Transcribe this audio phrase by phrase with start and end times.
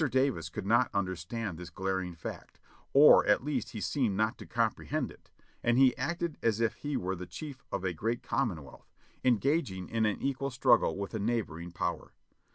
[0.09, 2.59] Davis could not understand this glaring fact,
[2.91, 5.29] or at least he seemed not to comprehend it,
[5.61, 8.91] and he acted as if he were the chief of a great Commonwealth,
[9.23, 12.13] engaging in an equal struggle with a neighbor ing power.